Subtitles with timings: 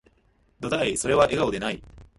[0.59, 1.83] どだい、それは、笑顔でない